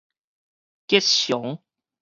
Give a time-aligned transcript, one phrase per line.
[0.87, 1.59] 吉祥